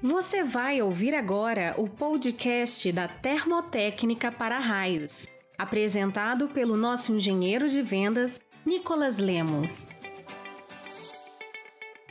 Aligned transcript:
Você 0.00 0.44
vai 0.44 0.80
ouvir 0.80 1.12
agora 1.12 1.74
o 1.76 1.88
podcast 1.88 2.92
da 2.92 3.08
Termotécnica 3.08 4.30
para 4.30 4.56
Raios, 4.60 5.26
apresentado 5.58 6.46
pelo 6.50 6.76
nosso 6.76 7.12
engenheiro 7.16 7.68
de 7.68 7.82
vendas, 7.82 8.40
Nicolas 8.64 9.18
Lemos. 9.18 9.88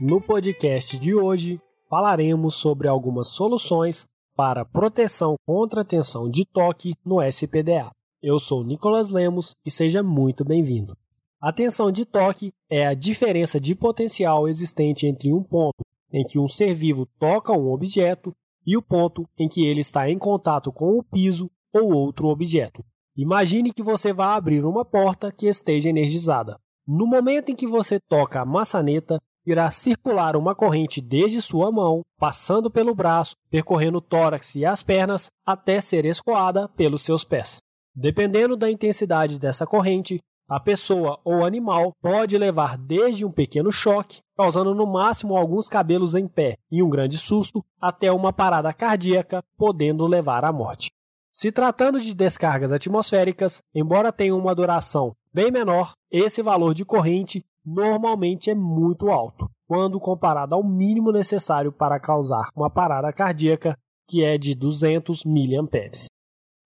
No 0.00 0.18
podcast 0.18 0.98
de 0.98 1.14
hoje, 1.14 1.60
falaremos 1.86 2.54
sobre 2.54 2.88
algumas 2.88 3.28
soluções 3.28 4.06
para 4.34 4.64
proteção 4.64 5.34
contra 5.46 5.84
tensão 5.84 6.30
de 6.30 6.46
toque 6.46 6.94
no 7.04 7.22
SPDA. 7.22 7.90
Eu 8.22 8.38
sou 8.38 8.64
Nicolas 8.64 9.10
Lemos 9.10 9.54
e 9.62 9.70
seja 9.70 10.02
muito 10.02 10.42
bem-vindo. 10.42 10.96
A 11.38 11.52
tensão 11.52 11.92
de 11.92 12.06
toque 12.06 12.50
é 12.70 12.86
a 12.86 12.94
diferença 12.94 13.60
de 13.60 13.74
potencial 13.74 14.48
existente 14.48 15.06
entre 15.06 15.30
um 15.30 15.42
ponto 15.42 15.84
em 16.14 16.22
que 16.24 16.38
um 16.38 16.46
ser 16.46 16.72
vivo 16.72 17.04
toca 17.18 17.52
um 17.52 17.72
objeto 17.72 18.32
e 18.64 18.76
o 18.76 18.82
ponto 18.82 19.28
em 19.36 19.48
que 19.48 19.66
ele 19.66 19.80
está 19.80 20.08
em 20.08 20.16
contato 20.16 20.72
com 20.72 20.96
o 20.96 21.02
piso 21.02 21.50
ou 21.72 21.92
outro 21.92 22.28
objeto. 22.28 22.84
Imagine 23.16 23.72
que 23.72 23.82
você 23.82 24.12
vai 24.12 24.36
abrir 24.36 24.64
uma 24.64 24.84
porta 24.84 25.32
que 25.32 25.46
esteja 25.46 25.90
energizada. 25.90 26.56
No 26.86 27.04
momento 27.04 27.50
em 27.50 27.56
que 27.56 27.66
você 27.66 27.98
toca 27.98 28.40
a 28.40 28.44
maçaneta, 28.44 29.20
irá 29.44 29.68
circular 29.70 30.36
uma 30.36 30.54
corrente 30.54 31.00
desde 31.00 31.42
sua 31.42 31.70
mão, 31.72 32.02
passando 32.16 32.70
pelo 32.70 32.94
braço, 32.94 33.34
percorrendo 33.50 33.98
o 33.98 34.00
tórax 34.00 34.54
e 34.54 34.64
as 34.64 34.82
pernas, 34.82 35.30
até 35.44 35.80
ser 35.80 36.06
escoada 36.06 36.68
pelos 36.68 37.02
seus 37.02 37.24
pés. 37.24 37.60
Dependendo 37.94 38.56
da 38.56 38.70
intensidade 38.70 39.38
dessa 39.38 39.66
corrente, 39.66 40.20
a 40.48 40.60
pessoa 40.60 41.18
ou 41.24 41.44
animal 41.44 41.92
pode 42.02 42.36
levar 42.36 42.76
desde 42.76 43.24
um 43.24 43.32
pequeno 43.32 43.72
choque, 43.72 44.20
causando 44.36 44.74
no 44.74 44.86
máximo 44.86 45.36
alguns 45.36 45.68
cabelos 45.68 46.14
em 46.14 46.28
pé 46.28 46.56
e 46.70 46.82
um 46.82 46.90
grande 46.90 47.16
susto, 47.16 47.64
até 47.80 48.12
uma 48.12 48.32
parada 48.32 48.72
cardíaca, 48.72 49.42
podendo 49.56 50.06
levar 50.06 50.44
à 50.44 50.52
morte. 50.52 50.90
Se 51.32 51.50
tratando 51.50 52.00
de 52.00 52.14
descargas 52.14 52.70
atmosféricas, 52.70 53.60
embora 53.74 54.12
tenham 54.12 54.38
uma 54.38 54.54
duração 54.54 55.16
bem 55.32 55.50
menor, 55.50 55.92
esse 56.10 56.42
valor 56.42 56.74
de 56.74 56.84
corrente 56.84 57.44
normalmente 57.64 58.50
é 58.50 58.54
muito 58.54 59.10
alto, 59.10 59.50
quando 59.66 59.98
comparado 59.98 60.54
ao 60.54 60.62
mínimo 60.62 61.10
necessário 61.10 61.72
para 61.72 61.98
causar 61.98 62.48
uma 62.54 62.70
parada 62.70 63.12
cardíaca, 63.12 63.76
que 64.08 64.22
é 64.22 64.38
de 64.38 64.54
200 64.54 65.24
mA. 65.24 65.66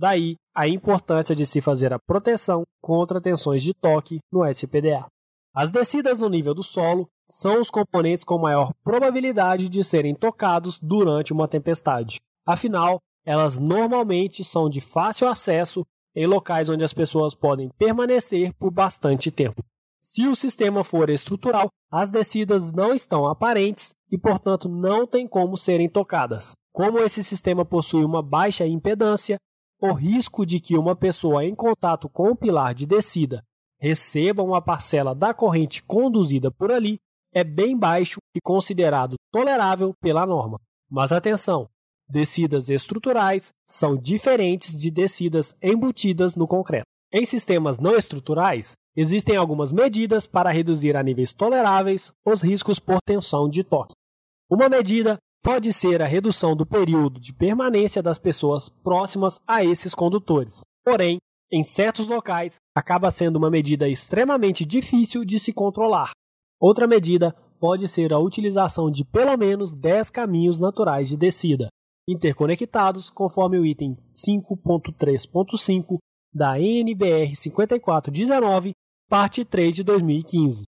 Daí 0.00 0.36
a 0.58 0.66
importância 0.66 1.36
de 1.36 1.46
se 1.46 1.60
fazer 1.60 1.92
a 1.92 2.00
proteção 2.00 2.64
contra 2.82 3.20
tensões 3.20 3.62
de 3.62 3.72
toque 3.72 4.18
no 4.32 4.44
SPDA. 4.44 5.06
As 5.54 5.70
descidas 5.70 6.18
no 6.18 6.28
nível 6.28 6.52
do 6.52 6.64
solo 6.64 7.06
são 7.28 7.60
os 7.60 7.70
componentes 7.70 8.24
com 8.24 8.38
maior 8.38 8.72
probabilidade 8.82 9.68
de 9.68 9.84
serem 9.84 10.16
tocados 10.16 10.76
durante 10.80 11.32
uma 11.32 11.46
tempestade. 11.46 12.18
Afinal, 12.44 12.98
elas 13.24 13.60
normalmente 13.60 14.42
são 14.42 14.68
de 14.68 14.80
fácil 14.80 15.28
acesso 15.28 15.86
em 16.12 16.26
locais 16.26 16.68
onde 16.68 16.82
as 16.82 16.92
pessoas 16.92 17.36
podem 17.36 17.68
permanecer 17.78 18.52
por 18.54 18.72
bastante 18.72 19.30
tempo. 19.30 19.62
Se 20.00 20.26
o 20.26 20.34
sistema 20.34 20.82
for 20.82 21.08
estrutural, 21.08 21.68
as 21.88 22.10
descidas 22.10 22.72
não 22.72 22.92
estão 22.92 23.28
aparentes 23.28 23.94
e, 24.10 24.18
portanto, 24.18 24.68
não 24.68 25.06
tem 25.06 25.24
como 25.24 25.56
serem 25.56 25.88
tocadas. 25.88 26.50
Como 26.72 26.98
esse 26.98 27.22
sistema 27.22 27.64
possui 27.64 28.04
uma 28.04 28.22
baixa 28.22 28.66
impedância, 28.66 29.38
o 29.80 29.92
risco 29.92 30.44
de 30.44 30.58
que 30.58 30.76
uma 30.76 30.96
pessoa 30.96 31.44
em 31.44 31.54
contato 31.54 32.08
com 32.08 32.30
o 32.30 32.36
pilar 32.36 32.74
de 32.74 32.86
descida 32.86 33.42
receba 33.80 34.42
uma 34.42 34.60
parcela 34.60 35.14
da 35.14 35.32
corrente 35.32 35.82
conduzida 35.84 36.50
por 36.50 36.72
ali 36.72 36.98
é 37.32 37.44
bem 37.44 37.76
baixo 37.76 38.18
e 38.34 38.40
considerado 38.40 39.14
tolerável 39.30 39.94
pela 40.00 40.26
norma. 40.26 40.58
Mas 40.90 41.12
atenção, 41.12 41.68
descidas 42.08 42.70
estruturais 42.70 43.52
são 43.68 43.96
diferentes 43.96 44.76
de 44.76 44.90
descidas 44.90 45.56
embutidas 45.62 46.34
no 46.34 46.46
concreto. 46.46 46.86
Em 47.12 47.24
sistemas 47.24 47.78
não 47.78 47.96
estruturais, 47.96 48.76
existem 48.96 49.36
algumas 49.36 49.72
medidas 49.72 50.26
para 50.26 50.50
reduzir 50.50 50.96
a 50.96 51.02
níveis 51.02 51.32
toleráveis 51.32 52.12
os 52.26 52.42
riscos 52.42 52.78
por 52.78 52.98
tensão 53.00 53.48
de 53.48 53.62
toque. 53.62 53.94
Uma 54.50 54.68
medida 54.68 55.18
pode 55.42 55.72
ser 55.72 56.02
a 56.02 56.06
redução 56.06 56.54
do 56.54 56.66
período 56.66 57.20
de 57.20 57.32
permanência 57.32 58.02
das 58.02 58.18
pessoas 58.18 58.68
próximas 58.68 59.40
a 59.46 59.64
esses 59.64 59.94
condutores. 59.94 60.60
Porém, 60.84 61.18
em 61.50 61.64
certos 61.64 62.08
locais, 62.08 62.56
acaba 62.74 63.10
sendo 63.10 63.36
uma 63.36 63.50
medida 63.50 63.88
extremamente 63.88 64.64
difícil 64.64 65.24
de 65.24 65.38
se 65.38 65.52
controlar. 65.52 66.10
Outra 66.60 66.86
medida 66.86 67.34
pode 67.58 67.88
ser 67.88 68.12
a 68.12 68.18
utilização 68.18 68.90
de 68.90 69.04
pelo 69.04 69.36
menos 69.36 69.74
10 69.74 70.10
caminhos 70.10 70.60
naturais 70.60 71.08
de 71.08 71.16
descida, 71.16 71.68
interconectados 72.08 73.10
conforme 73.10 73.58
o 73.58 73.66
item 73.66 73.96
5.3.5 74.14 75.98
da 76.32 76.58
NBR 76.60 77.34
5419, 77.34 78.72
parte 79.08 79.44
3 79.44 79.76
de 79.76 79.82
2015. 79.84 80.64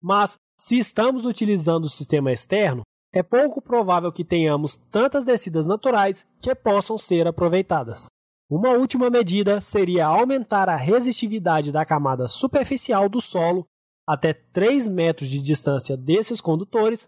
Mas, 0.00 0.36
se 0.58 0.78
estamos 0.78 1.26
utilizando 1.26 1.84
o 1.84 1.90
sistema 1.90 2.32
externo, 2.32 2.82
é 3.14 3.22
pouco 3.22 3.60
provável 3.60 4.10
que 4.10 4.24
tenhamos 4.24 4.76
tantas 4.76 5.24
descidas 5.24 5.66
naturais 5.66 6.26
que 6.40 6.54
possam 6.54 6.96
ser 6.96 7.26
aproveitadas. 7.26 8.06
Uma 8.50 8.70
última 8.70 9.10
medida 9.10 9.60
seria 9.60 10.06
aumentar 10.06 10.68
a 10.68 10.76
resistividade 10.76 11.70
da 11.70 11.84
camada 11.84 12.26
superficial 12.28 13.08
do 13.08 13.20
solo 13.20 13.64
até 14.06 14.32
3 14.32 14.88
metros 14.88 15.28
de 15.28 15.40
distância 15.40 15.96
desses 15.96 16.40
condutores, 16.40 17.06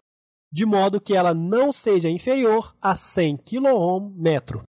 de 0.53 0.64
modo 0.64 1.00
que 1.00 1.14
ela 1.14 1.34
não 1.34 1.72
seja 1.72 2.09
inferior 2.09 2.75
a 2.81 2.94
100 2.94 3.38
kΩ/metro. 3.38 4.62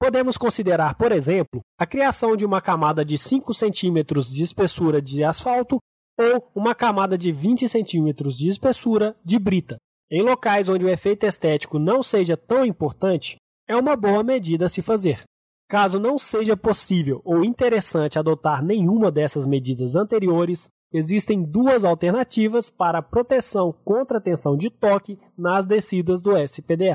Podemos 0.00 0.36
considerar, 0.36 0.96
por 0.96 1.12
exemplo, 1.12 1.60
a 1.78 1.86
criação 1.86 2.36
de 2.36 2.44
uma 2.44 2.60
camada 2.60 3.04
de 3.04 3.16
5 3.16 3.52
centímetros 3.54 4.30
de 4.30 4.42
espessura 4.42 5.00
de 5.00 5.24
asfalto 5.24 5.78
ou 6.18 6.48
uma 6.54 6.74
camada 6.74 7.18
de 7.18 7.32
20 7.32 7.68
centímetros 7.68 8.36
de 8.36 8.48
espessura 8.48 9.16
de 9.24 9.38
brita, 9.38 9.76
em 10.14 10.22
locais 10.22 10.68
onde 10.68 10.84
o 10.84 10.88
efeito 10.88 11.26
estético 11.26 11.76
não 11.76 12.00
seja 12.00 12.36
tão 12.36 12.64
importante, 12.64 13.34
é 13.66 13.76
uma 13.76 13.96
boa 13.96 14.22
medida 14.22 14.66
a 14.66 14.68
se 14.68 14.80
fazer. 14.80 15.22
Caso 15.68 15.98
não 15.98 16.16
seja 16.16 16.56
possível 16.56 17.20
ou 17.24 17.44
interessante 17.44 18.16
adotar 18.16 18.64
nenhuma 18.64 19.10
dessas 19.10 19.44
medidas 19.44 19.96
anteriores, 19.96 20.68
existem 20.92 21.42
duas 21.42 21.84
alternativas 21.84 22.70
para 22.70 23.02
proteção 23.02 23.72
contra 23.84 24.18
a 24.18 24.20
tensão 24.20 24.56
de 24.56 24.70
toque 24.70 25.18
nas 25.36 25.66
descidas 25.66 26.22
do 26.22 26.38
SPDA. 26.38 26.94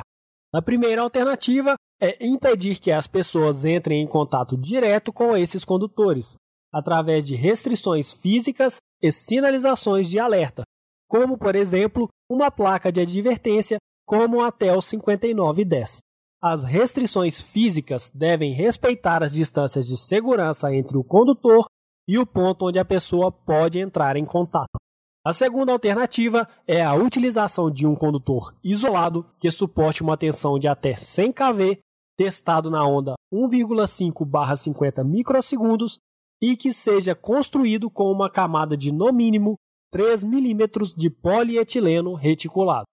A 0.53 0.61
primeira 0.61 1.01
alternativa 1.01 1.75
é 1.99 2.25
impedir 2.25 2.79
que 2.79 2.89
as 2.89 3.05
pessoas 3.05 3.65
entrem 3.65 4.01
em 4.01 4.07
contato 4.07 4.55
direto 4.55 5.11
com 5.11 5.35
esses 5.35 5.65
condutores, 5.65 6.37
através 6.71 7.25
de 7.25 7.35
restrições 7.35 8.13
físicas 8.13 8.77
e 9.01 9.11
sinalizações 9.11 10.09
de 10.09 10.17
alerta, 10.17 10.63
como, 11.05 11.37
por 11.37 11.53
exemplo, 11.53 12.07
uma 12.29 12.51
placa 12.51 12.91
de 12.91 13.01
advertência 13.01 13.77
como 14.05 14.41
a 14.41 14.51
TEL 14.51 14.81
5910. 14.81 15.99
As 16.41 16.63
restrições 16.63 17.41
físicas 17.41 18.09
devem 18.09 18.53
respeitar 18.53 19.23
as 19.23 19.33
distâncias 19.33 19.87
de 19.87 19.97
segurança 19.97 20.73
entre 20.73 20.97
o 20.97 21.03
condutor 21.03 21.65
e 22.07 22.17
o 22.17 22.25
ponto 22.25 22.67
onde 22.67 22.79
a 22.79 22.85
pessoa 22.85 23.31
pode 23.31 23.79
entrar 23.79 24.15
em 24.15 24.25
contato. 24.25 24.77
A 25.25 25.33
segunda 25.33 25.73
alternativa 25.73 26.47
é 26.65 26.81
a 26.81 26.95
utilização 26.95 27.69
de 27.69 27.85
um 27.85 27.93
condutor 27.93 28.55
isolado 28.63 29.25
que 29.37 29.51
suporte 29.51 30.01
uma 30.01 30.15
tensão 30.15 30.57
de 30.57 30.67
até 30.67 30.95
100 30.95 31.33
kV, 31.33 31.79
testado 32.17 32.69
na 32.69 32.87
onda 32.87 33.15
1,5/50 33.31 35.03
microsegundos 35.03 35.99
e 36.41 36.55
que 36.55 36.71
seja 36.71 37.13
construído 37.13 37.89
com 37.89 38.09
uma 38.11 38.29
camada 38.29 38.77
de 38.77 38.93
no 38.93 39.11
mínimo 39.11 39.55
3 39.91 40.23
milímetros 40.23 40.95
de 40.95 41.09
polietileno 41.09 42.13
reticulado. 42.13 42.85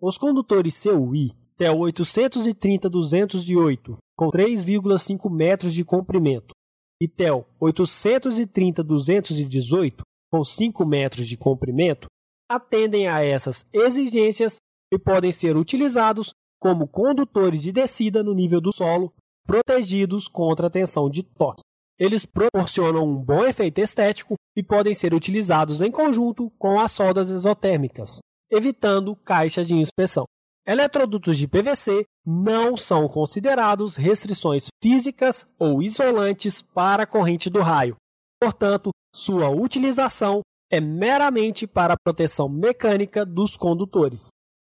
Os 0.00 0.18
condutores 0.18 0.82
CUI 0.82 1.32
TEL 1.56 1.78
830-208, 1.78 3.96
com 4.14 4.30
3,5 4.30 5.30
metros 5.30 5.72
de 5.72 5.82
comprimento, 5.84 6.54
e 7.00 7.08
TEL 7.08 7.48
830-218, 7.60 10.02
com 10.30 10.44
5 10.44 10.84
metros 10.84 11.26
de 11.26 11.38
comprimento, 11.38 12.06
atendem 12.48 13.08
a 13.08 13.24
essas 13.24 13.68
exigências 13.72 14.58
e 14.92 14.98
podem 14.98 15.32
ser 15.32 15.56
utilizados 15.56 16.34
como 16.60 16.86
condutores 16.86 17.62
de 17.62 17.72
descida 17.72 18.22
no 18.22 18.34
nível 18.34 18.60
do 18.60 18.70
solo, 18.72 19.10
protegidos 19.46 20.28
contra 20.28 20.66
a 20.66 20.70
tensão 20.70 21.08
de 21.08 21.22
toque. 21.22 21.62
Eles 21.98 22.26
proporcionam 22.26 23.08
um 23.08 23.16
bom 23.16 23.44
efeito 23.44 23.80
estético 23.80 24.34
e 24.54 24.62
podem 24.62 24.92
ser 24.92 25.14
utilizados 25.14 25.80
em 25.80 25.90
conjunto 25.90 26.50
com 26.58 26.78
as 26.78 26.92
soldas 26.92 27.30
exotérmicas, 27.30 28.18
evitando 28.50 29.16
caixas 29.16 29.68
de 29.68 29.74
inspeção. 29.74 30.24
Eletrodutos 30.66 31.38
de 31.38 31.46
PVC 31.46 32.04
não 32.26 32.76
são 32.76 33.08
considerados 33.08 33.96
restrições 33.96 34.66
físicas 34.82 35.54
ou 35.58 35.82
isolantes 35.82 36.60
para 36.60 37.04
a 37.04 37.06
corrente 37.06 37.48
do 37.48 37.60
raio. 37.60 37.96
Portanto, 38.40 38.90
sua 39.14 39.48
utilização 39.48 40.40
é 40.70 40.80
meramente 40.80 41.66
para 41.66 41.94
a 41.94 41.96
proteção 41.96 42.48
mecânica 42.48 43.24
dos 43.24 43.56
condutores. 43.56 44.28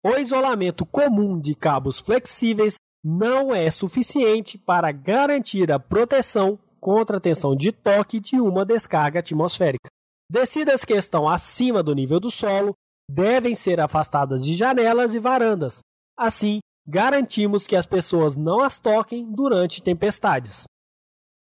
O 0.03 0.15
isolamento 0.17 0.85
comum 0.85 1.39
de 1.39 1.53
cabos 1.53 1.99
flexíveis 1.99 2.75
não 3.03 3.53
é 3.53 3.69
suficiente 3.69 4.57
para 4.57 4.91
garantir 4.91 5.71
a 5.71 5.79
proteção 5.79 6.57
contra 6.81 7.17
a 7.17 7.21
tensão 7.21 7.55
de 7.55 7.71
toque 7.71 8.19
de 8.19 8.41
uma 8.41 8.65
descarga 8.65 9.19
atmosférica. 9.19 9.87
Descidas 10.29 10.83
que 10.83 10.93
estão 10.93 11.29
acima 11.29 11.83
do 11.83 11.93
nível 11.93 12.19
do 12.19 12.31
solo 12.31 12.73
devem 13.09 13.53
ser 13.53 13.79
afastadas 13.79 14.43
de 14.43 14.53
janelas 14.53 15.13
e 15.13 15.19
varandas. 15.19 15.81
Assim, 16.17 16.59
garantimos 16.87 17.67
que 17.67 17.75
as 17.75 17.85
pessoas 17.85 18.35
não 18.35 18.61
as 18.61 18.79
toquem 18.79 19.29
durante 19.31 19.83
tempestades. 19.83 20.63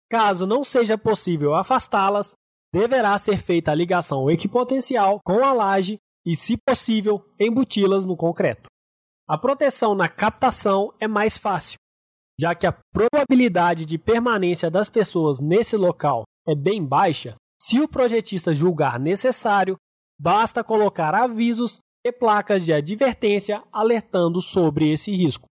Caso 0.09 0.45
não 0.45 0.63
seja 0.63 0.97
possível 0.97 1.55
afastá-las, 1.55 2.35
deverá 2.73 3.17
ser 3.17 3.37
feita 3.37 3.71
a 3.71 3.75
ligação 3.75 4.29
equipotencial 4.29 5.19
com 5.25 5.43
a 5.43 5.53
laje 5.53 5.97
e, 6.25 6.35
se 6.35 6.57
possível, 6.57 7.25
embuti-las 7.39 8.05
no 8.05 8.15
concreto. 8.15 8.69
A 9.27 9.37
proteção 9.37 9.95
na 9.95 10.09
captação 10.09 10.93
é 10.99 11.07
mais 11.07 11.37
fácil, 11.37 11.77
já 12.41 12.55
que 12.55 12.65
a 12.65 12.75
probabilidade 12.91 13.85
de 13.85 13.99
permanência 13.99 14.71
das 14.71 14.89
pessoas 14.89 15.39
nesse 15.39 15.77
local 15.77 16.23
é 16.47 16.55
bem 16.55 16.83
baixa. 16.83 17.35
Se 17.61 17.79
o 17.79 17.87
projetista 17.87 18.51
julgar 18.51 18.99
necessário, 18.99 19.75
basta 20.19 20.63
colocar 20.63 21.13
avisos 21.13 21.77
e 22.03 22.11
placas 22.11 22.65
de 22.65 22.73
advertência 22.73 23.61
alertando 23.71 24.41
sobre 24.41 24.91
esse 24.91 25.11
risco. 25.11 25.45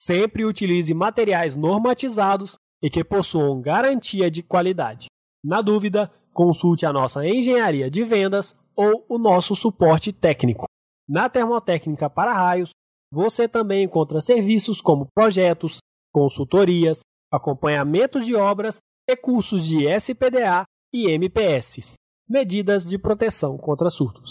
Sempre 0.00 0.44
utilize 0.44 0.94
materiais 0.94 1.56
normatizados 1.56 2.56
e 2.80 2.88
que 2.88 3.02
possuam 3.02 3.60
garantia 3.60 4.30
de 4.30 4.40
qualidade. 4.40 5.06
Na 5.44 5.60
dúvida, 5.60 6.12
consulte 6.32 6.86
a 6.86 6.92
nossa 6.92 7.26
engenharia 7.26 7.90
de 7.90 8.04
vendas 8.04 8.60
ou 8.76 9.04
o 9.08 9.18
nosso 9.18 9.56
suporte 9.56 10.12
técnico. 10.12 10.66
Na 11.08 11.28
Termotécnica 11.28 12.08
para 12.08 12.32
Raios, 12.32 12.70
você 13.10 13.48
também 13.48 13.82
encontra 13.82 14.20
serviços 14.20 14.80
como 14.80 15.08
projetos, 15.12 15.78
consultorias, 16.16 17.00
acompanhamentos 17.30 18.24
de 18.24 18.34
obras 18.34 18.80
e 19.06 19.14
cursos 19.14 19.66
de 19.66 19.86
SPDA 19.86 20.64
e 20.90 21.10
MPS, 21.10 21.92
medidas 22.26 22.88
de 22.88 22.98
proteção 22.98 23.58
contra 23.58 23.90
surtos. 23.90 24.30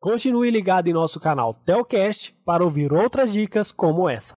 Continue 0.00 0.48
ligado 0.48 0.86
em 0.86 0.92
nosso 0.92 1.18
canal 1.18 1.52
Telcast 1.52 2.32
para 2.44 2.62
ouvir 2.62 2.92
outras 2.92 3.32
dicas 3.32 3.72
como 3.72 4.08
essa. 4.08 4.34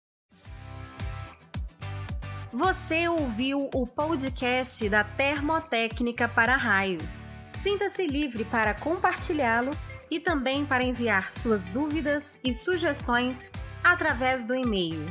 Você 2.51 3.07
ouviu 3.07 3.69
o 3.75 3.85
podcast 3.85 4.89
da 4.89 5.03
Termotécnica 5.03 6.27
para 6.27 6.57
Raios. 6.57 7.27
Sinta-se 7.59 8.07
livre 8.07 8.43
para 8.43 8.73
compartilhá-lo 8.73 9.69
e 10.09 10.19
também 10.19 10.65
para 10.65 10.83
enviar 10.83 11.31
suas 11.31 11.65
dúvidas 11.65 12.39
e 12.43 12.55
sugestões 12.55 13.51
através 13.83 14.43
do 14.43 14.55
e-mail 14.55 15.05